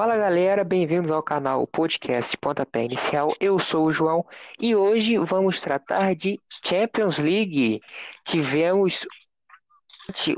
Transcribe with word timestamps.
Fala 0.00 0.16
galera, 0.16 0.64
bem-vindos 0.64 1.10
ao 1.10 1.22
canal 1.22 1.66
Podcast 1.66 2.34
Pontapé 2.38 2.84
Inicial. 2.86 3.34
Eu 3.38 3.58
sou 3.58 3.84
o 3.84 3.92
João 3.92 4.24
e 4.58 4.74
hoje 4.74 5.18
vamos 5.18 5.60
tratar 5.60 6.14
de 6.14 6.40
Champions 6.64 7.18
League. 7.18 7.82
Tivemos 8.24 9.06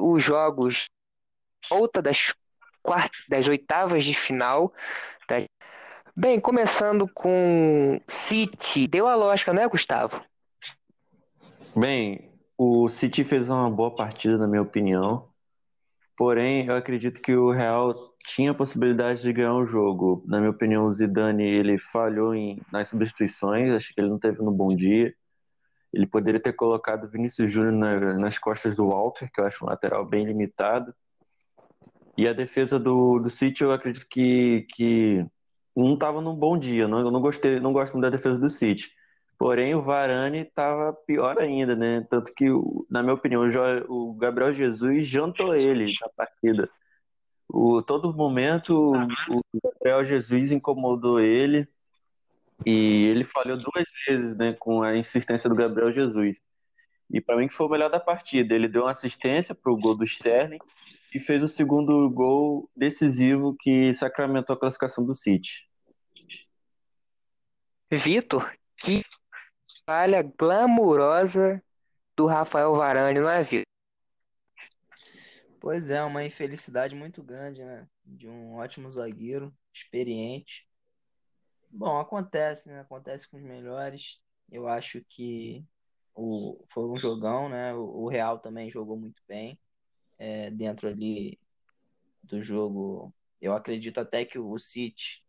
os 0.00 0.20
jogos 0.20 0.86
volta 1.70 2.02
das 2.02 2.34
quartas, 2.82 3.20
das 3.28 3.46
oitavas 3.46 4.04
de 4.04 4.14
final. 4.14 4.74
Bem, 6.16 6.40
começando 6.40 7.08
com 7.14 8.00
City, 8.08 8.88
deu 8.88 9.06
a 9.06 9.14
lógica, 9.14 9.52
não 9.52 9.62
é, 9.62 9.68
Gustavo? 9.68 10.24
Bem, 11.76 12.32
o 12.58 12.88
City 12.88 13.22
fez 13.22 13.48
uma 13.48 13.70
boa 13.70 13.94
partida, 13.94 14.36
na 14.36 14.48
minha 14.48 14.62
opinião. 14.62 15.30
Porém, 16.16 16.66
eu 16.66 16.74
acredito 16.74 17.22
que 17.22 17.34
o 17.34 17.52
Real 17.52 18.11
tinha 18.22 18.50
a 18.52 18.54
possibilidade 18.54 19.22
de 19.22 19.32
ganhar 19.32 19.54
o 19.54 19.64
jogo. 19.64 20.22
Na 20.26 20.38
minha 20.38 20.50
opinião, 20.50 20.86
o 20.86 20.92
Zidane 20.92 21.44
ele 21.44 21.78
falhou 21.78 22.34
em, 22.34 22.60
nas 22.70 22.88
substituições, 22.88 23.72
acho 23.72 23.94
que 23.94 24.00
ele 24.00 24.08
não 24.08 24.18
teve 24.18 24.42
no 24.42 24.52
bom 24.52 24.74
dia. 24.74 25.14
Ele 25.92 26.06
poderia 26.06 26.40
ter 26.40 26.52
colocado 26.54 27.08
Vinícius 27.08 27.52
Júnior 27.52 27.72
na, 27.72 28.14
nas 28.14 28.38
costas 28.38 28.74
do 28.74 28.86
Walker, 28.86 29.28
que 29.32 29.40
eu 29.40 29.46
acho 29.46 29.64
um 29.64 29.68
lateral 29.68 30.04
bem 30.06 30.24
limitado. 30.24 30.94
E 32.16 32.28
a 32.28 32.32
defesa 32.32 32.78
do, 32.78 33.18
do 33.18 33.30
City, 33.30 33.62
eu 33.62 33.72
acredito 33.72 34.06
que, 34.08 34.66
que 34.74 35.26
não 35.76 35.94
estava 35.94 36.20
num 36.20 36.34
bom 36.34 36.58
dia. 36.58 36.86
Não, 36.86 37.00
eu 37.00 37.10
não 37.10 37.20
gostei, 37.20 37.60
não 37.60 37.72
gosto 37.72 37.92
muito 37.92 38.04
da 38.04 38.16
defesa 38.16 38.38
do 38.38 38.50
City. 38.50 38.90
Porém, 39.38 39.74
o 39.74 39.82
Varane 39.82 40.38
estava 40.38 40.92
pior 40.92 41.38
ainda, 41.38 41.74
né? 41.74 42.06
Tanto 42.08 42.30
que, 42.36 42.46
na 42.88 43.02
minha 43.02 43.14
opinião, 43.14 43.42
o 43.88 44.14
Gabriel 44.14 44.54
Jesus 44.54 45.08
jantou 45.08 45.54
ele 45.54 45.92
na 46.00 46.08
partida. 46.16 46.70
O, 47.48 47.82
todo 47.82 48.14
momento, 48.14 48.92
o 48.94 49.40
Gabriel 49.62 50.04
Jesus 50.04 50.52
incomodou 50.52 51.20
ele 51.20 51.68
e 52.64 53.06
ele 53.06 53.24
falhou 53.24 53.56
duas 53.56 53.84
vezes, 54.06 54.36
né? 54.36 54.54
Com 54.54 54.82
a 54.82 54.96
insistência 54.96 55.48
do 55.48 55.56
Gabriel 55.56 55.92
Jesus. 55.92 56.36
E 57.10 57.20
para 57.20 57.36
mim, 57.36 57.46
que 57.46 57.54
foi 57.54 57.66
o 57.66 57.70
melhor 57.70 57.90
da 57.90 58.00
partida. 58.00 58.54
Ele 58.54 58.68
deu 58.68 58.82
uma 58.82 58.90
assistência 58.90 59.54
para 59.54 59.70
o 59.70 59.76
gol 59.76 59.94
do 59.94 60.04
Sterling 60.04 60.58
e 61.14 61.18
fez 61.18 61.42
o 61.42 61.48
segundo 61.48 62.08
gol 62.08 62.70
decisivo 62.74 63.54
que 63.58 63.92
sacramentou 63.92 64.54
a 64.54 64.58
classificação 64.58 65.04
do 65.04 65.14
City. 65.14 65.68
Vitor, 67.90 68.50
que 68.78 69.04
falha 69.84 70.22
glamurosa 70.22 71.62
do 72.16 72.26
Rafael 72.26 72.74
Varane, 72.74 73.20
não 73.20 73.28
é, 73.28 73.42
Vitor? 73.42 73.71
Pois 75.62 75.90
é, 75.90 76.02
uma 76.02 76.24
infelicidade 76.24 76.92
muito 76.96 77.22
grande, 77.22 77.64
né? 77.64 77.88
De 78.04 78.26
um 78.26 78.54
ótimo 78.54 78.90
zagueiro, 78.90 79.56
experiente. 79.72 80.68
Bom, 81.70 82.00
acontece, 82.00 82.68
né? 82.68 82.80
Acontece 82.80 83.30
com 83.30 83.36
os 83.36 83.44
melhores. 83.44 84.20
Eu 84.50 84.66
acho 84.66 85.04
que 85.08 85.64
o, 86.16 86.64
foi 86.68 86.84
um 86.84 86.96
jogão, 86.98 87.48
né? 87.48 87.72
O, 87.74 88.02
o 88.02 88.08
Real 88.08 88.40
também 88.40 88.72
jogou 88.72 88.96
muito 88.96 89.22
bem 89.28 89.56
é, 90.18 90.50
dentro 90.50 90.88
ali 90.88 91.38
do 92.24 92.42
jogo. 92.42 93.14
Eu 93.40 93.54
acredito 93.54 93.98
até 93.98 94.24
que 94.24 94.40
o 94.40 94.58
City 94.58 95.24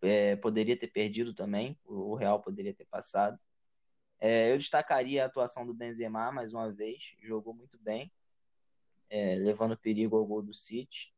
é, 0.00 0.36
poderia 0.36 0.74
ter 0.78 0.88
perdido 0.88 1.34
também, 1.34 1.78
o 1.84 2.14
Real 2.14 2.40
poderia 2.40 2.72
ter 2.72 2.86
passado. 2.86 3.38
É, 4.18 4.50
eu 4.54 4.56
destacaria 4.56 5.22
a 5.22 5.26
atuação 5.26 5.66
do 5.66 5.74
Benzema 5.74 6.32
mais 6.32 6.54
uma 6.54 6.72
vez, 6.72 7.14
jogou 7.20 7.52
muito 7.52 7.78
bem, 7.78 8.10
é, 9.10 9.34
levando 9.36 9.76
perigo 9.76 10.16
ao 10.16 10.24
gol 10.24 10.42
do 10.42 10.54
City. 10.54 11.12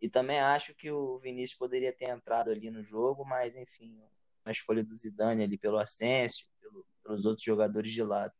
E 0.00 0.08
também 0.08 0.38
acho 0.38 0.74
que 0.74 0.90
o 0.90 1.18
Vinícius 1.18 1.58
poderia 1.58 1.92
ter 1.92 2.10
entrado 2.10 2.50
ali 2.50 2.70
no 2.70 2.82
jogo, 2.82 3.24
mas 3.24 3.56
enfim, 3.56 3.98
a 4.44 4.50
escolha 4.50 4.84
do 4.84 4.96
Zidane 4.96 5.42
ali 5.42 5.56
pelo 5.56 5.78
Asensio, 5.78 6.46
pelo, 6.60 6.84
pelos 7.02 7.24
outros 7.24 7.44
jogadores 7.44 7.92
de 7.92 8.02
lado. 8.02 8.32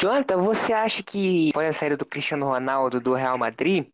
Jonathan, 0.00 0.38
você 0.38 0.72
acha 0.72 1.02
que 1.02 1.50
após 1.50 1.68
a 1.68 1.78
saída 1.78 1.96
do 1.96 2.06
Cristiano 2.06 2.46
Ronaldo 2.46 3.00
do 3.00 3.14
Real 3.14 3.36
Madrid, 3.36 3.86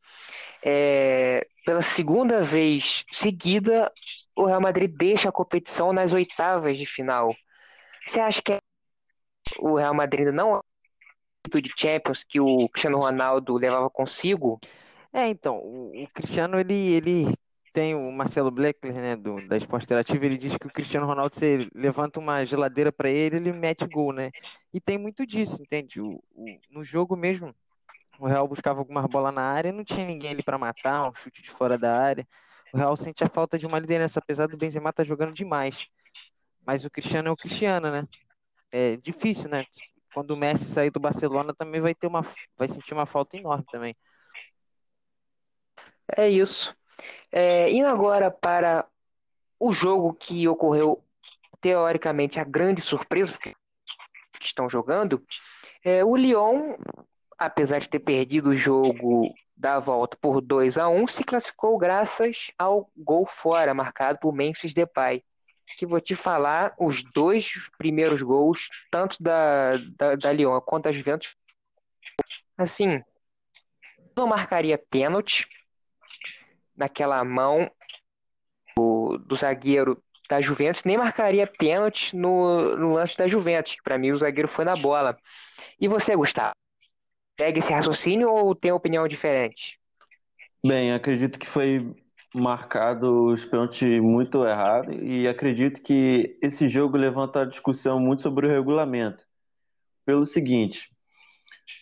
é, 0.64 1.46
pela 1.64 1.82
segunda 1.82 2.42
vez 2.42 3.04
seguida, 3.10 3.92
o 4.36 4.46
Real 4.46 4.60
Madrid 4.60 4.90
deixa 4.96 5.28
a 5.28 5.32
competição 5.32 5.92
nas 5.92 6.12
oitavas 6.12 6.78
de 6.78 6.86
final? 6.86 7.34
Você 8.06 8.20
acha 8.20 8.40
que 8.40 8.58
o 9.58 9.76
Real 9.76 9.94
Madrid 9.94 10.28
não 10.28 10.62
de 11.48 11.70
Champions 11.76 12.24
que 12.24 12.40
o 12.40 12.68
Cristiano 12.68 12.98
Ronaldo 12.98 13.56
levava 13.56 13.88
consigo? 13.88 14.60
É, 15.12 15.26
então, 15.28 15.56
o, 15.58 16.06
Cristiano 16.12 16.60
ele, 16.60 16.74
ele 16.74 17.34
tem 17.72 17.94
o 17.94 18.10
Marcelo 18.12 18.50
Bleckler, 18.50 18.94
né, 18.94 19.16
do, 19.16 19.46
da 19.48 19.56
Esporte 19.56 19.84
Interativa, 19.84 20.26
ele 20.26 20.36
diz 20.36 20.56
que 20.56 20.66
o 20.66 20.72
Cristiano 20.72 21.06
Ronaldo, 21.06 21.34
você 21.34 21.68
levanta 21.74 22.20
uma 22.20 22.44
geladeira 22.44 22.92
para 22.92 23.08
ele, 23.08 23.36
ele 23.36 23.52
mete 23.52 23.86
gol, 23.86 24.12
né? 24.12 24.30
E 24.72 24.80
tem 24.80 24.98
muito 24.98 25.24
disso, 25.26 25.62
entende? 25.62 26.00
O, 26.00 26.22
o, 26.34 26.60
no 26.70 26.84
jogo 26.84 27.16
mesmo, 27.16 27.54
o 28.18 28.26
Real 28.26 28.46
buscava 28.48 28.80
alguma 28.80 29.06
bola 29.08 29.30
na 29.32 29.42
área, 29.42 29.72
não 29.72 29.84
tinha 29.84 30.06
ninguém 30.06 30.32
ali 30.32 30.42
para 30.42 30.58
matar, 30.58 31.08
um 31.08 31.14
chute 31.14 31.42
de 31.42 31.50
fora 31.50 31.78
da 31.78 31.96
área. 31.96 32.26
O 32.72 32.76
Real 32.76 32.96
sente 32.96 33.24
a 33.24 33.28
falta 33.28 33.58
de 33.58 33.66
uma 33.66 33.78
liderança, 33.78 34.18
apesar 34.18 34.46
do 34.46 34.56
Benzema 34.56 34.90
estar 34.90 35.04
tá 35.04 35.08
jogando 35.08 35.32
demais. 35.32 35.86
Mas 36.66 36.84
o 36.84 36.90
Cristiano 36.90 37.28
é 37.28 37.30
o 37.30 37.36
Cristiano, 37.36 37.90
né? 37.90 38.06
É 38.70 38.96
difícil, 38.96 39.48
né? 39.48 39.64
Quando 40.18 40.32
o 40.32 40.36
Messi 40.36 40.64
sair 40.64 40.90
do 40.90 40.98
Barcelona, 40.98 41.54
também 41.54 41.80
vai 41.80 41.94
ter 41.94 42.08
uma, 42.08 42.26
vai 42.56 42.66
sentir 42.66 42.92
uma 42.92 43.06
falta 43.06 43.36
enorme 43.36 43.64
também. 43.70 43.96
É 46.16 46.28
isso. 46.28 46.76
É, 47.30 47.70
indo 47.70 47.86
agora 47.86 48.28
para 48.28 48.84
o 49.60 49.70
jogo 49.70 50.12
que 50.12 50.48
ocorreu, 50.48 51.04
teoricamente, 51.60 52.40
a 52.40 52.42
grande 52.42 52.80
surpresa, 52.80 53.30
porque 53.30 53.54
estão 54.42 54.68
jogando, 54.68 55.24
é, 55.84 56.04
o 56.04 56.16
Lyon, 56.16 56.74
apesar 57.38 57.78
de 57.78 57.88
ter 57.88 58.00
perdido 58.00 58.50
o 58.50 58.56
jogo 58.56 59.32
da 59.56 59.78
volta 59.78 60.18
por 60.20 60.40
2 60.40 60.78
a 60.78 60.88
1 60.88 61.06
se 61.06 61.22
classificou 61.22 61.78
graças 61.78 62.50
ao 62.58 62.90
gol 62.96 63.24
fora, 63.24 63.72
marcado 63.72 64.18
por 64.18 64.32
Memphis 64.32 64.74
Depay. 64.74 65.22
Que 65.78 65.86
vou 65.86 66.00
te 66.00 66.16
falar, 66.16 66.74
os 66.76 67.04
dois 67.14 67.52
primeiros 67.78 68.20
gols, 68.20 68.68
tanto 68.90 69.16
da, 69.22 69.76
da, 69.96 70.16
da 70.16 70.32
Lyon 70.32 70.60
quanto 70.60 70.84
da 70.84 70.92
Juventus, 70.92 71.36
assim, 72.56 73.00
não 74.16 74.26
marcaria 74.26 74.76
pênalti, 74.76 75.46
naquela 76.76 77.24
mão 77.24 77.70
do, 78.76 79.18
do 79.18 79.36
zagueiro 79.36 80.02
da 80.28 80.40
Juventus, 80.40 80.82
nem 80.82 80.98
marcaria 80.98 81.46
pênalti 81.46 82.14
no, 82.16 82.76
no 82.76 82.94
lance 82.94 83.16
da 83.16 83.28
Juventus, 83.28 83.76
que 83.76 83.82
para 83.82 83.96
mim 83.96 84.10
o 84.10 84.18
zagueiro 84.18 84.48
foi 84.48 84.64
na 84.64 84.76
bola. 84.76 85.16
E 85.80 85.86
você, 85.86 86.16
Gustavo? 86.16 86.54
Pega 87.36 87.60
esse 87.60 87.72
raciocínio 87.72 88.28
ou 88.28 88.52
tem 88.52 88.72
opinião 88.72 89.06
diferente? 89.06 89.78
Bem, 90.64 90.92
acredito 90.92 91.38
que 91.38 91.46
foi 91.46 91.94
marcado 92.38 93.26
os 93.26 93.44
pênaltis 93.44 94.00
muito 94.00 94.46
errado 94.46 94.92
e 94.92 95.26
acredito 95.28 95.82
que 95.82 96.38
esse 96.42 96.68
jogo 96.68 96.96
levanta 96.96 97.42
a 97.42 97.44
discussão 97.44 98.00
muito 98.00 98.22
sobre 98.22 98.46
o 98.46 98.50
regulamento. 98.50 99.24
Pelo 100.06 100.24
seguinte, 100.24 100.88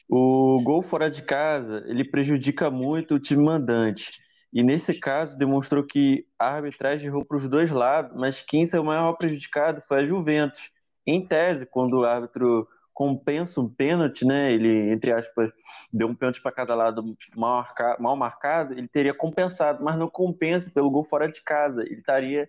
o 0.09 0.61
gol 0.65 0.83
fora 0.83 1.11
de 1.11 1.23
casa, 1.23 1.85
ele 1.87 2.05
prejudica 2.05 2.71
muito 2.71 3.15
o 3.15 3.21
time 3.21 3.45
mandante. 3.45 4.11
E 4.53 4.63
nesse 4.63 4.95
caso 4.95 5.37
demonstrou 5.37 5.85
que 5.85 6.25
a 6.39 6.55
arbitragem 6.55 7.09
errou 7.09 7.25
para 7.25 7.37
os 7.37 7.49
dois 7.49 7.71
lados, 7.71 8.17
mas 8.17 8.43
quem 8.43 8.67
saiu 8.67 8.85
maior 8.85 9.13
prejudicado 9.15 9.83
foi 9.87 10.01
a 10.01 10.07
Juventus. 10.07 10.71
Em 11.07 11.27
tese, 11.27 11.67
quando 11.67 11.99
o 11.99 12.05
árbitro 12.05 12.67
compensa 12.97 13.61
um 13.61 13.69
pênalti, 13.69 14.25
né? 14.25 14.51
Ele, 14.51 14.91
entre 14.91 15.13
aspas, 15.13 15.53
deu 15.93 16.09
um 16.09 16.15
pênalti 16.15 16.41
para 16.41 16.51
cada 16.51 16.75
lado 16.75 17.05
mal, 17.37 17.59
marcado, 17.59 18.03
mal 18.03 18.17
marcado, 18.17 18.73
ele 18.73 18.89
teria 18.89 19.13
compensado, 19.13 19.85
mas 19.85 19.99
não 19.99 20.09
compensa 20.09 20.71
pelo 20.71 20.91
gol 20.91 21.05
fora 21.05 21.29
de 21.31 21.43
casa. 21.43 21.83
Ele 21.83 22.01
estaria 22.01 22.49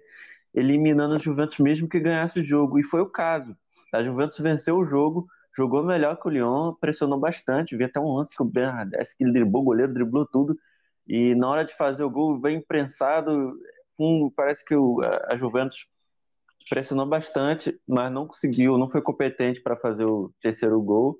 eliminando 0.55 1.15
a 1.15 1.19
Juventus 1.19 1.57
mesmo 1.59 1.89
que 1.89 1.99
ganhasse 1.99 2.39
o 2.39 2.43
jogo. 2.45 2.79
E 2.79 2.83
foi 2.83 3.01
o 3.01 3.09
caso. 3.09 3.57
A 3.93 4.01
Juventus 4.01 4.39
venceu 4.39 4.77
o 4.77 4.85
jogo, 4.85 5.27
jogou 5.53 5.83
melhor 5.83 6.15
que 6.17 6.27
o 6.29 6.31
Lyon, 6.31 6.73
pressionou 6.79 7.19
bastante. 7.19 7.75
Vi 7.75 7.83
até 7.83 7.99
um 7.99 8.15
lance 8.15 8.33
que 8.33 8.41
o 8.41 8.45
Bernardeschi, 8.45 9.15
driblou 9.19 9.63
o 9.63 9.65
goleiro, 9.65 9.93
driblou 9.93 10.25
tudo 10.25 10.57
e 11.05 11.35
na 11.35 11.49
hora 11.49 11.65
de 11.65 11.75
fazer 11.75 12.03
o 12.03 12.09
gol, 12.09 12.37
bem 12.39 12.61
prensado, 12.61 13.53
parece 14.35 14.63
que 14.63 14.75
o, 14.75 15.01
a 15.27 15.35
Juventus 15.35 15.87
pressionou 16.69 17.05
bastante, 17.05 17.79
mas 17.87 18.11
não 18.11 18.27
conseguiu, 18.27 18.77
não 18.77 18.89
foi 18.89 19.01
competente 19.01 19.61
para 19.61 19.75
fazer 19.75 20.05
o 20.05 20.33
terceiro 20.41 20.81
gol, 20.81 21.19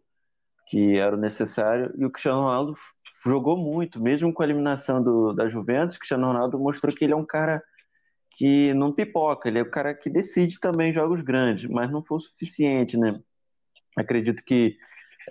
que 0.68 0.98
era 0.98 1.16
o 1.16 1.20
necessário, 1.20 1.94
e 1.98 2.06
o 2.06 2.12
Cristiano 2.12 2.42
Ronaldo 2.42 2.76
jogou 3.26 3.58
muito, 3.58 4.02
mesmo 4.02 4.34
com 4.34 4.44
a 4.44 4.46
eliminação 4.46 5.02
do, 5.02 5.34
da 5.34 5.48
Juventus, 5.48 5.96
o 5.96 6.00
Cristiano 6.00 6.28
Ronaldo 6.28 6.60
mostrou 6.60 6.94
que 6.94 7.06
ele 7.06 7.14
é 7.14 7.16
um 7.16 7.26
cara 7.26 7.64
que 8.32 8.74
não 8.74 8.92
pipoca, 8.92 9.48
ele 9.48 9.60
é 9.60 9.62
o 9.62 9.72
cara 9.72 9.96
que 9.96 10.10
decide 10.10 10.60
também 10.60 10.94
jogos 10.94 11.22
grandes, 11.22 11.70
mas 11.70 11.90
não 11.90 12.04
foi 12.04 12.18
o 12.18 12.22
suficiente, 12.22 12.98
né? 12.98 13.20
Acredito 13.96 14.44
que 14.44 14.78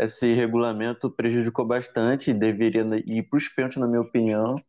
esse 0.01 0.33
regulamento 0.35 1.11
prejudicou 1.11 1.65
bastante, 1.65 2.33
deveria 2.33 2.83
ir 3.07 3.23
para 3.25 3.37
os 3.37 3.49
pênaltis, 3.49 3.79
na 3.79 3.87
minha 3.87 4.01
opinião, 4.01 4.61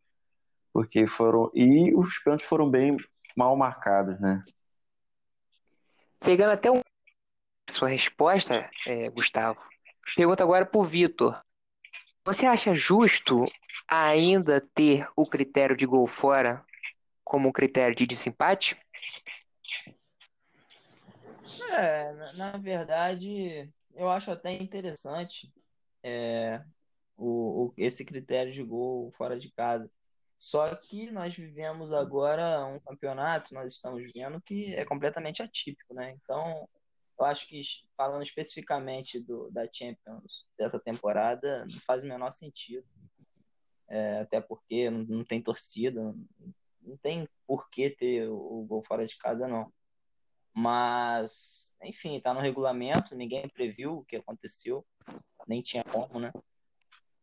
porque 0.72 1.08
foram 1.08 1.50
e 1.56 1.94
os 1.96 2.20
pênaltis 2.20 2.48
foram 2.48 2.70
bem 2.70 2.96
mal 3.36 3.56
marcados, 3.58 4.20
né? 4.20 4.44
Pegando 6.28 6.52
até 6.52 6.70
um... 6.70 6.82
sua 7.70 7.88
resposta, 7.88 8.70
é, 8.86 9.10
Gustavo, 9.10 9.66
pergunta 10.14 10.44
agora 10.44 10.66
para 10.66 10.78
o 10.78 10.84
Vitor. 10.84 11.42
Você 12.26 12.46
acha 12.46 12.76
justo 12.76 13.46
ainda 13.88 14.60
ter 14.60 15.08
o 15.16 15.26
critério 15.26 15.74
de 15.74 15.86
gol 15.86 16.06
fora 16.06 16.66
como 17.24 17.54
critério 17.54 17.96
de 17.96 18.06
desempate? 18.06 18.78
É, 21.72 22.12
na, 22.12 22.34
na 22.34 22.58
verdade, 22.58 23.72
eu 23.96 24.10
acho 24.10 24.30
até 24.30 24.52
interessante 24.52 25.50
é, 26.04 26.62
o, 27.16 27.68
o, 27.68 27.74
esse 27.78 28.04
critério 28.04 28.52
de 28.52 28.64
gol 28.64 29.14
fora 29.14 29.40
de 29.40 29.50
casa. 29.54 29.90
Só 30.38 30.76
que 30.76 31.10
nós 31.12 31.36
vivemos 31.36 31.92
agora 31.92 32.66
um 32.66 32.80
campeonato, 32.80 33.54
nós 33.54 33.74
estamos 33.74 34.04
vendo 34.14 34.40
que 34.42 34.76
é 34.76 34.86
completamente 34.86 35.42
atípico, 35.42 35.96
né? 35.96 36.12
Então, 36.12 36.70
eu 37.20 37.26
acho 37.26 37.48
que 37.48 37.60
falando 37.96 38.22
especificamente 38.22 39.20
do, 39.20 39.50
da 39.50 39.68
Champions 39.72 40.48
dessa 40.58 40.80
temporada, 40.80 41.66
não 41.66 41.80
faz 41.82 42.04
o 42.04 42.08
menor 42.08 42.32
sentido. 42.32 42.88
É, 43.90 44.20
até 44.20 44.40
porque 44.40 44.90
não, 44.90 45.04
não, 45.04 45.24
tem 45.24 45.42
torcida, 45.42 46.14
não, 46.82 46.98
tem 46.98 47.28
por 47.48 47.70
que 47.70 47.90
ter 47.90 48.30
o, 48.30 48.36
o 48.36 48.66
gol 48.66 48.84
fora 48.84 49.08
de 49.08 49.18
casa, 49.18 49.48
não. 49.48 49.72
Mas, 50.54 51.76
enfim, 51.84 52.20
tá 52.20 52.34
no 52.34 52.42
regulamento, 52.42 53.16
ninguém 53.16 53.48
previu 53.48 53.98
o 53.98 54.06
que 54.06 54.18
aconteceu, 54.18 54.86
nem 55.48 55.62
tinha 55.62 55.84
como, 55.84 56.20
né? 56.20 56.32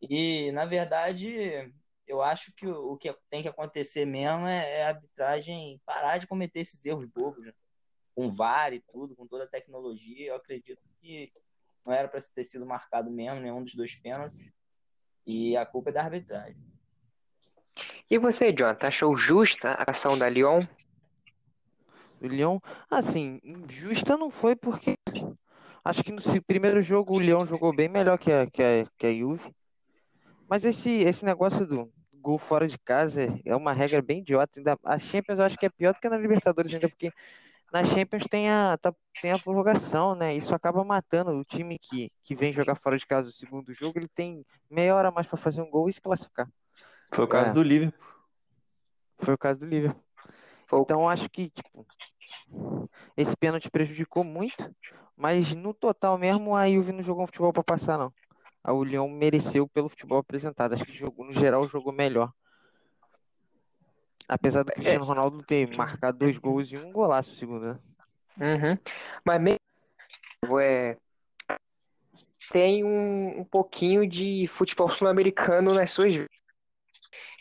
E, 0.01 0.51
na 0.53 0.65
verdade, 0.65 1.73
eu 2.07 2.23
acho 2.23 2.53
que 2.55 2.67
o, 2.67 2.97
que 2.97 3.15
tem 3.31 3.43
que 3.43 3.49
acontecer 3.49 4.05
mesmo 4.05 4.47
é, 4.47 4.81
é 4.81 4.85
a 4.85 4.89
arbitragem 4.89 5.81
parar 5.85 6.19
de 6.19 6.27
cometer 6.27 6.61
esses 6.61 6.85
erros 6.85 7.07
bobos, 7.07 7.45
né? 7.45 7.53
com 8.15 8.31
VAR 8.31 8.73
e 8.73 8.81
tudo, 8.81 9.17
com 9.17 9.27
toda 9.27 9.45
a 9.45 9.49
tecnologia. 9.49 10.29
Eu 10.29 10.37
acredito 10.37 10.81
que 11.01 11.33
não 11.85 11.93
era 11.93 12.09
para 12.09 12.21
ter 12.21 12.45
sido 12.45 12.65
marcado 12.65 13.11
mesmo 13.11 13.41
nenhum 13.41 13.63
dos 13.63 13.75
dois 13.75 13.95
pênaltis. 13.95 14.53
E 15.27 15.57
a 15.57 15.67
culpa 15.67 15.91
é 15.91 15.93
da 15.93 16.03
arbitragem. 16.03 16.57
E 18.11 18.19
você, 18.19 18.53
John, 18.53 18.77
achou 18.81 19.17
justa 19.17 19.71
a 19.71 19.91
ação 19.91 20.17
da 20.17 20.29
Lyon? 20.29 20.67
O 22.21 22.27
Lyon, 22.27 22.61
assim, 22.91 23.41
justa 23.69 24.17
não 24.17 24.31
foi 24.31 24.55
porque 24.55 24.97
acho 25.85 26.05
que 26.05 26.13
no 26.13 26.21
primeiro 26.47 26.81
jogo 26.81 27.15
o 27.15 27.19
Lyon 27.19 27.45
jogou 27.45 27.75
bem 27.75 27.89
melhor 27.89 28.19
que 28.19 28.31
a, 28.31 28.47
que 28.49 28.63
a, 28.63 28.87
que 28.97 29.07
a 29.07 29.15
Juve. 29.15 29.55
Mas 30.49 30.65
esse, 30.65 30.91
esse 31.03 31.25
negócio 31.25 31.67
do 31.67 31.93
gol 32.13 32.39
fora 32.39 32.67
de 32.67 32.79
casa 32.79 33.23
é 33.45 33.55
uma 33.55 33.73
regra 33.73 34.01
bem 34.01 34.21
idiota. 34.21 34.59
Ainda, 34.59 34.79
a 34.85 34.99
Champions 34.99 35.39
eu 35.39 35.45
acho 35.45 35.59
que 35.59 35.67
é 35.67 35.71
pior 35.71 35.93
do 35.93 36.01
que 36.01 36.09
na 36.09 36.17
Libertadores 36.17 36.73
ainda, 36.73 36.89
porque 36.89 37.13
na 37.73 37.85
Champions 37.85 38.25
tem 38.31 38.51
a, 38.51 38.79
tá, 38.81 38.95
tem 39.21 39.33
a 39.33 39.39
prorrogação, 39.39 40.15
né? 40.15 40.35
Isso 40.35 40.55
acaba 40.55 40.85
matando 40.85 41.33
o 41.33 41.45
time 41.45 41.79
que, 41.79 42.11
que 42.23 42.35
vem 42.35 42.53
jogar 42.53 42.77
fora 42.77 42.97
de 42.97 43.07
casa 43.07 43.29
o 43.29 43.33
segundo 43.33 43.75
jogo, 43.75 43.99
ele 43.99 44.09
tem 44.09 44.45
meia 44.71 44.95
hora 44.95 45.11
mais 45.11 45.27
para 45.27 45.37
fazer 45.37 45.61
um 45.61 45.71
gol 45.71 45.89
e 45.89 45.93
se 45.93 46.01
classificar. 46.01 46.49
Foi 47.13 47.25
o 47.25 47.29
caso 47.29 47.51
é. 47.51 47.53
do 47.53 47.63
Liverpool. 47.63 48.07
Foi 49.19 49.35
o 49.35 49.39
caso 49.39 49.61
do 49.61 49.67
Liverpool. 49.67 50.03
Então 50.73 51.09
acho 51.09 51.29
que 51.29 51.51
tipo, 51.51 51.87
esse 53.17 53.37
pênalti 53.37 53.71
prejudicou 53.71 54.25
muito, 54.25 54.75
mas 55.17 55.53
no 55.53 55.75
total 55.75 56.17
mesmo 56.17 56.57
a 56.57 56.71
Juve 56.71 56.93
não 56.93 57.03
jogou 57.03 57.25
um 57.25 57.27
futebol 57.27 57.53
para 57.53 57.63
passar 57.63 57.99
não 57.99 58.13
a 58.65 58.73
União 58.73 59.07
mereceu 59.09 59.69
pelo 59.69 59.91
futebol 59.91 60.19
apresentado. 60.19 60.73
Acho 60.73 60.87
que 60.87 60.93
jogou, 60.93 61.27
no 61.27 61.33
geral 61.33 61.69
jogou 61.69 61.93
melhor. 61.93 62.33
Apesar 64.27 64.63
do 64.63 64.71
é. 64.71 64.75
Cristiano 64.75 65.05
Ronaldo 65.05 65.43
ter 65.43 65.69
marcado 65.77 66.19
dois 66.19 66.39
gols 66.39 66.73
e 66.73 66.79
um 66.79 66.91
golaço 66.91 67.37
segundo, 67.37 67.67
né? 67.67 67.79
Uhum. 68.41 68.79
Mas 69.23 69.41
mesmo 69.41 70.59
é, 70.59 70.97
tem 72.51 72.83
um, 72.83 73.41
um 73.41 73.45
pouquinho 73.45 74.09
de 74.09 74.47
futebol 74.49 74.89
sul-americano 74.89 75.75
nas 75.75 75.91
suas 75.91 76.15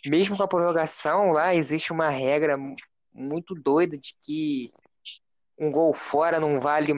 mesmo 0.05 0.35
com 0.35 0.43
a 0.43 0.47
prorrogação 0.47 1.31
lá 1.31 1.55
existe 1.55 1.93
uma 1.93 2.09
regra 2.09 2.57
muito 3.13 3.55
doida 3.55 3.97
de 3.97 4.13
que 4.21 4.69
um 5.57 5.71
gol 5.71 5.93
fora 5.93 6.41
não 6.41 6.59
vale 6.59 6.93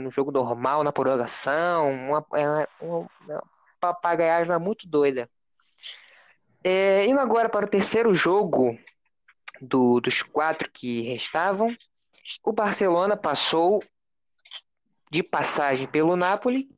no 0.00 0.10
jogo 0.10 0.30
normal, 0.30 0.82
na 0.82 0.92
prorrogação, 0.92 1.90
uma, 1.92 2.26
é, 2.34 2.68
uma, 2.80 3.08
uma 3.20 3.42
papagaiagem 3.80 4.58
muito 4.58 4.88
doida. 4.88 5.28
É, 6.62 7.06
indo 7.06 7.20
agora 7.20 7.48
para 7.48 7.66
o 7.66 7.68
terceiro 7.68 8.14
jogo 8.14 8.78
do, 9.60 10.00
dos 10.00 10.22
quatro 10.22 10.70
que 10.70 11.02
restavam, 11.02 11.76
o 12.42 12.52
Barcelona 12.52 13.16
passou 13.16 13.82
de 15.10 15.22
passagem 15.22 15.86
pelo 15.86 16.16
Napoli. 16.16 16.68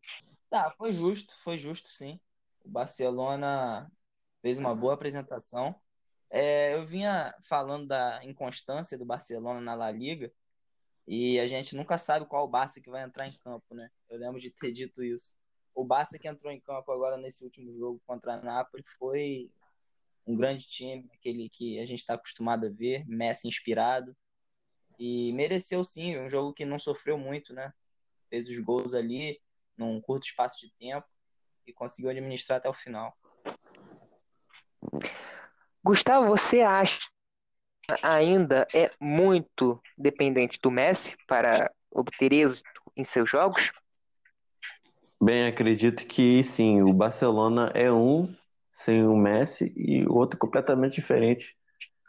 Tá, 0.51 0.73
foi 0.77 0.93
justo, 0.93 1.35
foi 1.43 1.59
justo 1.59 1.89
sim. 1.89 2.21
O 2.65 2.69
Barcelona 2.69 3.91
fez 4.43 4.59
uma 4.59 4.75
boa 4.75 4.95
apresentação. 4.95 5.75
É, 6.29 6.75
eu 6.75 6.85
vinha 6.85 7.33
falando 7.49 7.87
da 7.87 8.21
inconstância 8.25 8.99
do 8.99 9.05
Barcelona 9.05 9.61
na 9.61 9.75
La 9.75 9.91
Liga, 9.91 10.33
e 11.07 11.39
a 11.39 11.47
gente 11.47 11.77
nunca 11.77 11.97
sabe 11.99 12.27
qual 12.27 12.45
o 12.45 12.49
Barça 12.49 12.81
que 12.81 12.91
vai 12.91 13.03
entrar 13.05 13.29
em 13.29 13.39
campo, 13.39 13.75
né? 13.75 13.91
Eu 14.09 14.19
lembro 14.19 14.41
de 14.41 14.51
ter 14.51 14.73
dito 14.73 15.05
isso. 15.05 15.37
O 15.73 15.85
Barça 15.85 16.19
que 16.19 16.27
entrou 16.27 16.53
em 16.53 16.61
campo 16.61 16.91
agora 16.91 17.17
nesse 17.17 17.45
último 17.45 17.73
jogo 17.73 18.01
contra 18.05 18.35
a 18.35 18.43
Napoli 18.43 18.83
foi 18.99 19.51
um 20.27 20.37
grande 20.37 20.67
time, 20.67 21.09
aquele 21.15 21.49
que 21.49 21.79
a 21.79 21.85
gente 21.85 22.01
está 22.01 22.15
acostumado 22.15 22.67
a 22.67 22.71
ver, 22.71 23.07
Messi 23.07 23.47
inspirado. 23.47 24.17
E 24.99 25.33
mereceu 25.35 25.85
sim, 25.85 26.19
um 26.19 26.29
jogo 26.29 26.53
que 26.53 26.65
não 26.65 26.79
sofreu 26.79 27.17
muito, 27.17 27.53
né? 27.53 27.73
Fez 28.29 28.49
os 28.49 28.59
gols 28.59 28.93
ali 28.93 29.41
num 29.77 30.01
curto 30.01 30.27
espaço 30.27 30.59
de 30.61 30.73
tempo 30.73 31.07
e 31.67 31.73
conseguiu 31.73 32.11
administrar 32.11 32.59
até 32.59 32.69
o 32.69 32.73
final. 32.73 33.17
Gustavo, 35.85 36.27
você 36.27 36.63
acha 36.63 36.99
ainda 38.03 38.67
é 38.75 38.91
muito 39.01 39.81
dependente 39.97 40.59
do 40.61 40.71
Messi 40.71 41.17
para 41.27 41.71
obter 41.91 42.33
êxito 42.33 42.83
em 42.97 43.05
seus 43.05 43.31
jogos? 43.31 43.73
Bem, 45.21 45.47
acredito 45.47 46.07
que 46.07 46.43
sim. 46.43 46.83
O 46.83 46.93
Barcelona 46.93 47.71
é 47.75 47.91
um 47.91 48.35
sem 48.71 49.07
o 49.07 49.17
Messi 49.17 49.73
e 49.77 50.07
outro 50.07 50.39
completamente 50.39 50.97
diferente 50.97 51.57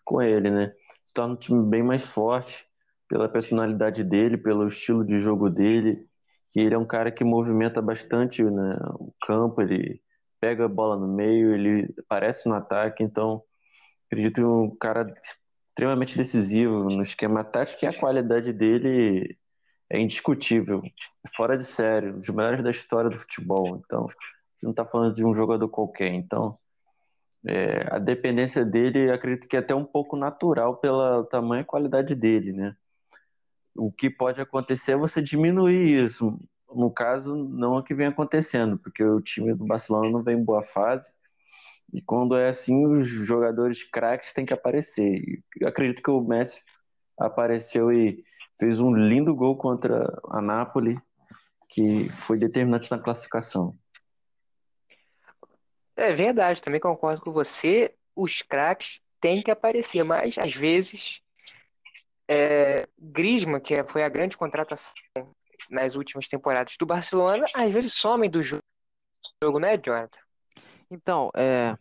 com 0.03 0.21
ele, 0.21 0.51
né? 0.51 0.73
Se 1.05 1.13
torna 1.13 1.33
um 1.33 1.37
time 1.37 1.63
bem 1.65 1.81
mais 1.81 2.05
forte 2.05 2.65
pela 3.07 3.29
personalidade 3.29 4.03
dele, 4.03 4.37
pelo 4.37 4.67
estilo 4.67 5.05
de 5.05 5.19
jogo 5.19 5.49
dele. 5.49 6.05
Que 6.51 6.59
ele 6.59 6.75
é 6.75 6.77
um 6.77 6.85
cara 6.85 7.11
que 7.11 7.23
movimenta 7.23 7.81
bastante 7.81 8.43
né, 8.43 8.77
o 8.99 9.13
campo, 9.21 9.61
ele 9.61 10.01
pega 10.39 10.65
a 10.65 10.69
bola 10.69 10.97
no 10.97 11.07
meio, 11.07 11.53
ele 11.53 11.93
aparece 11.99 12.47
no 12.47 12.55
ataque, 12.55 13.03
então 13.03 13.41
acredito 14.07 14.35
que 14.35 14.43
um 14.43 14.75
cara 14.75 15.05
extremamente 15.77 16.17
decisivo 16.17 16.89
no 16.89 17.03
esquema 17.03 17.43
tático 17.43 17.85
e 17.85 17.87
a 17.87 17.95
qualidade 17.95 18.51
dele 18.51 19.37
é 19.87 19.99
indiscutível, 19.99 20.81
fora 21.35 21.55
de 21.55 21.65
série, 21.65 22.09
um 22.09 22.19
dos 22.19 22.29
melhores 22.29 22.63
da 22.63 22.71
história 22.71 23.11
do 23.11 23.19
futebol. 23.19 23.79
Então, 23.85 24.07
você 24.07 24.65
não 24.65 24.71
está 24.71 24.83
falando 24.83 25.13
de 25.13 25.23
um 25.23 25.35
jogador 25.35 25.69
qualquer. 25.69 26.11
Então, 26.15 26.57
é, 27.45 27.87
a 27.91 27.99
dependência 27.99 28.65
dele, 28.65 29.11
acredito 29.11 29.47
que 29.47 29.55
é 29.55 29.59
até 29.59 29.75
um 29.75 29.85
pouco 29.85 30.17
natural 30.17 30.77
pela 30.77 31.23
tamanha 31.25 31.63
qualidade 31.63 32.15
dele, 32.15 32.51
né? 32.51 32.75
O 33.75 33.91
que 33.91 34.09
pode 34.09 34.41
acontecer 34.41 34.93
é 34.93 34.97
você 34.97 35.21
diminuir 35.21 36.05
isso. 36.05 36.39
No 36.73 36.89
caso, 36.89 37.35
não 37.35 37.75
é 37.75 37.79
o 37.79 37.83
que 37.83 37.93
vem 37.93 38.07
acontecendo, 38.07 38.79
porque 38.79 39.03
o 39.03 39.21
time 39.21 39.53
do 39.53 39.67
Barcelona 39.67 40.09
não 40.09 40.23
vem 40.23 40.39
em 40.39 40.43
boa 40.43 40.63
fase. 40.63 41.07
E 41.93 42.01
quando 42.01 42.35
é 42.35 42.49
assim, 42.49 42.85
os 42.85 43.07
jogadores 43.07 43.83
craques 43.83 44.33
têm 44.33 44.45
que 44.45 44.53
aparecer. 44.53 45.41
Eu 45.59 45.67
acredito 45.67 46.03
que 46.03 46.11
o 46.11 46.21
Messi 46.21 46.61
apareceu 47.17 47.91
e 47.91 48.23
fez 48.59 48.79
um 48.79 48.93
lindo 48.93 49.35
gol 49.35 49.55
contra 49.57 50.05
a 50.29 50.41
Napoli, 50.41 50.99
que 51.69 52.09
foi 52.09 52.37
determinante 52.37 52.91
na 52.91 52.99
classificação. 52.99 53.77
É 55.95 56.13
verdade, 56.13 56.61
também 56.61 56.79
concordo 56.79 57.21
com 57.21 57.31
você. 57.31 57.95
Os 58.15 58.41
craques 58.41 59.01
têm 59.19 59.41
que 59.41 59.49
aparecer, 59.49 60.03
mas 60.03 60.37
às 60.37 60.53
vezes 60.53 61.21
é, 62.27 62.87
Griezmann, 62.99 63.61
que 63.61 63.81
foi 63.85 64.03
a 64.03 64.09
grande 64.09 64.37
contratação 64.37 64.93
nas 65.69 65.95
últimas 65.95 66.27
temporadas 66.27 66.75
do 66.77 66.85
Barcelona, 66.85 67.45
às 67.53 67.73
vezes 67.73 67.93
somem 67.93 68.29
do 68.29 68.41
jogo, 68.43 69.59
né, 69.59 69.77
Jonathan? 69.77 70.19
Então, 70.89 71.29
é, 71.35 71.77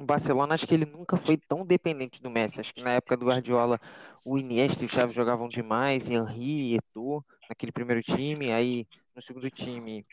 o 0.00 0.04
Barcelona 0.04 0.54
acho 0.54 0.66
que 0.66 0.74
ele 0.74 0.86
nunca 0.86 1.16
foi 1.16 1.36
tão 1.36 1.64
dependente 1.64 2.22
do 2.22 2.30
Messi. 2.30 2.60
Acho 2.60 2.74
que 2.74 2.82
na 2.82 2.92
época 2.94 3.16
do 3.16 3.26
Guardiola, 3.26 3.80
o 4.24 4.38
Iniesta 4.38 4.82
e 4.82 4.86
o 4.86 4.88
Xavi 4.88 5.12
jogavam 5.14 5.48
demais, 5.48 6.10
Henry, 6.10 6.76
Eto'o, 6.76 7.24
naquele 7.48 7.72
primeiro 7.72 8.02
time, 8.02 8.52
aí 8.52 8.86
no 9.14 9.22
segundo 9.22 9.50
time, 9.50 10.06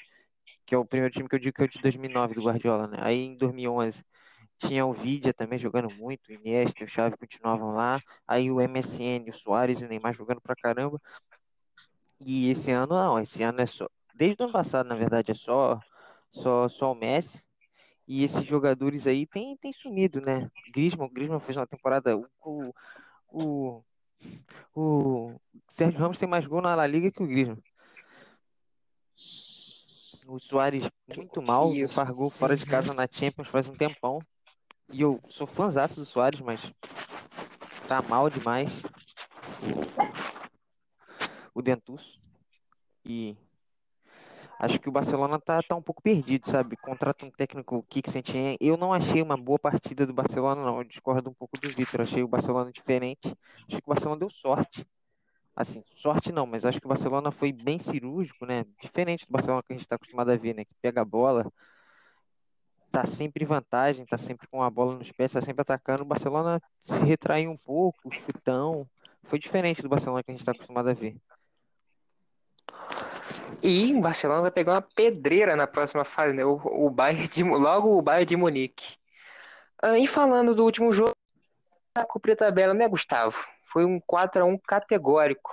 que 0.66 0.76
é 0.76 0.78
o 0.78 0.86
primeiro 0.86 1.14
time 1.14 1.28
que 1.30 1.36
eu 1.36 1.40
digo 1.40 1.56
que 1.56 1.64
é 1.64 1.66
o 1.66 1.70
de 1.70 1.80
2009 1.80 2.36
do 2.36 2.44
Guardiola, 2.44 2.88
né? 2.88 2.98
Aí 3.02 3.26
em 3.26 3.38
2011 3.38 4.04
tinha 4.58 4.86
o 4.86 4.94
Vidia 4.94 5.34
também 5.34 5.58
jogando 5.60 5.90
muito, 5.96 6.30
o 6.30 6.34
Iniesta 6.34 6.84
e 6.84 6.86
o 6.86 6.90
Xavi 6.90 7.18
continuavam 7.18 7.72
lá, 7.72 8.00
aí 8.28 8.52
o 8.52 8.62
MSN, 8.62 9.30
o 9.30 9.34
Soares 9.34 9.80
e 9.82 9.86
o 9.86 9.88
Neymar 9.88 10.14
jogando 10.14 10.42
pra 10.42 10.56
caramba. 10.56 11.00
E 12.26 12.50
esse 12.50 12.72
ano 12.72 12.96
não, 12.96 13.20
esse 13.20 13.44
ano 13.44 13.62
é 13.62 13.66
só, 13.66 13.88
desde 14.16 14.42
o 14.42 14.46
ano 14.46 14.54
passado, 14.54 14.88
na 14.88 14.96
verdade, 14.96 15.32
é 15.32 15.34
só 15.34 15.80
só 16.32 16.70
só 16.70 16.92
o 16.92 16.96
Messi. 16.96 17.44
E 18.14 18.26
esses 18.26 18.44
jogadores 18.46 19.08
aí 19.08 19.26
têm 19.26 19.56
tem 19.56 19.72
sumido, 19.72 20.20
né? 20.20 20.52
Griezmann, 20.74 21.08
o 21.08 21.10
Griezmann 21.10 21.40
fez 21.40 21.56
uma 21.56 21.66
temporada 21.66 22.18
o, 22.18 22.74
o, 23.30 23.82
o, 24.76 25.40
Sérgio 25.70 25.98
Ramos 25.98 26.18
tem 26.18 26.28
mais 26.28 26.46
gol 26.46 26.62
na 26.62 26.76
La 26.76 26.86
Liga 26.86 27.10
que 27.10 27.24
o 27.24 27.26
Griezmann. 27.26 27.64
O 30.28 30.40
Soares 30.42 30.84
muito 31.16 31.42
mal, 31.42 31.72
Isso. 31.72 31.94
fargou 31.94 32.30
fora 32.30 32.58
de 32.58 32.66
casa 32.66 32.94
na 32.94 33.08
Champions 33.10 33.48
faz 33.48 33.70
um 33.70 33.76
tempão. 33.76 34.20
E 34.92 35.00
eu 35.00 35.18
sou 35.30 35.48
fãzaço 35.48 36.02
do 36.02 36.06
Soares, 36.06 36.42
mas 36.42 36.60
tá 37.88 38.02
mal 38.02 38.30
demais 38.30 38.70
o, 41.56 41.60
o 41.60 41.62
Dentuço. 41.62 42.22
E 43.06 43.38
acho 44.62 44.80
que 44.80 44.88
o 44.88 44.92
Barcelona 44.92 45.40
tá, 45.40 45.60
tá 45.64 45.76
um 45.76 45.82
pouco 45.82 46.04
perdido, 46.04 46.48
sabe? 46.48 46.78
Contrata 46.78 47.26
um 47.26 47.32
técnico 47.32 47.78
o 47.78 47.84
Kik 47.84 48.12
Setien. 48.12 48.58
Eu 48.62 48.78
não 48.78 48.94
achei 48.94 49.22
uma 49.22 49.36
boa 49.36 49.58
partida 49.58 50.06
do 50.06 50.14
Barcelona, 50.14 50.64
não. 50.64 50.78
Eu 50.78 50.84
discordo 50.84 51.32
um 51.32 51.34
pouco 51.34 51.60
do 51.60 51.68
Vitor. 51.70 52.02
Achei 52.02 52.22
o 52.22 52.28
Barcelona 52.28 52.72
diferente. 52.72 53.36
Acho 53.68 53.82
que 53.82 53.88
o 53.88 53.94
Barcelona 53.94 54.20
deu 54.20 54.30
sorte. 54.30 54.86
Assim, 55.56 55.84
sorte 55.96 56.32
não, 56.32 56.46
mas 56.46 56.64
acho 56.64 56.80
que 56.80 56.86
o 56.86 56.90
Barcelona 56.90 57.32
foi 57.32 57.52
bem 57.52 57.80
cirúrgico, 57.80 58.46
né? 58.46 58.64
Diferente 58.80 59.26
do 59.26 59.32
Barcelona 59.32 59.64
que 59.64 59.74
a 59.74 59.76
gente 59.76 59.84
está 59.84 59.96
acostumado 59.96 60.32
a 60.32 60.38
ver, 60.38 60.56
né? 60.56 60.64
Que 60.64 60.74
pega 60.82 61.02
a 61.02 61.06
bola, 61.06 61.52
tá 62.92 63.06
sempre 63.06 63.44
em 63.44 63.48
vantagem, 63.48 64.06
tá 64.06 64.18
sempre 64.18 64.48
com 64.48 64.62
a 64.62 64.70
bola 64.70 64.96
nos 64.96 65.12
pés, 65.12 65.32
tá 65.32 65.42
sempre 65.42 65.62
atacando. 65.62 66.04
O 66.04 66.06
Barcelona 66.06 66.62
se 66.82 67.04
retraiu 67.04 67.52
um 67.52 67.58
pouco, 67.58 68.12
chutão. 68.14 68.88
Foi 69.24 69.40
diferente 69.40 69.82
do 69.82 69.90
Barcelona 69.90 70.24
que 70.24 70.32
a 70.32 70.34
gente 70.34 70.42
está 70.42 70.52
acostumado 70.52 70.90
a 70.90 70.94
ver. 70.94 71.16
E 73.64 73.94
o 73.94 74.02
Barcelona 74.02 74.42
vai 74.42 74.52
pegar 74.52 74.74
uma 74.74 74.82
pedreira 74.82 75.56
na 75.56 75.68
próxima 75.68 76.04
fase, 76.04 76.34
né? 76.34 76.44
O, 76.44 76.60
o 76.64 76.90
Bayern 76.90 77.28
de, 77.28 77.44
logo 77.44 77.98
o 77.98 78.02
Bayern 78.02 78.26
de 78.26 78.36
Munique. 78.36 78.96
Ah, 79.82 79.98
e 79.98 80.08
falando 80.08 80.56
do 80.56 80.64
último 80.64 80.92
jogo, 80.92 81.12
a 81.96 82.06
cumprir 82.06 82.34
a 82.34 82.38
tabela, 82.38 82.74
né, 82.74 82.88
Gustavo? 82.88 83.38
Foi 83.66 83.86
um 83.86 84.00
4 84.00 84.44
a 84.44 84.46
1 84.46 84.58
categórico. 84.60 85.52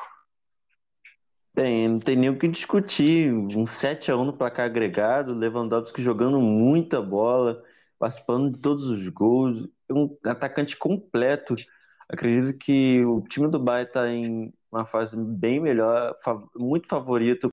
Bem, 1.55 1.89
não 1.89 1.99
tem 1.99 2.17
nem 2.17 2.31
o 2.31 2.39
que 2.39 2.49
discutir. 2.49 3.33
Um 3.33 3.67
7 3.67 4.11
a 4.11 4.17
1 4.17 4.25
no 4.25 4.33
placar 4.33 4.67
agregado, 4.67 5.35
Lewandowski 5.35 6.03
jogando 6.03 6.41
muita 6.41 7.03
bola, 7.03 7.63
participando 7.99 8.53
de 8.53 8.59
todos 8.59 8.85
os 8.85 9.09
gols, 9.09 9.69
um 9.91 10.17
atacante 10.25 10.77
completo. 10.77 11.57
Acredito 12.09 12.57
que 12.57 13.05
o 13.05 13.21
time 13.23 13.49
do 13.49 13.59
Bayern 13.59 13.89
está 13.89 14.09
em 14.09 14.53
uma 14.71 14.85
fase 14.85 15.17
bem 15.17 15.61
melhor, 15.61 16.15
muito 16.55 16.89
favorito 16.89 17.47